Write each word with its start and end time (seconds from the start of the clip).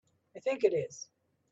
I 0.35 0.39
think 0.39 0.63
it 0.63 0.73
is. 0.73 1.09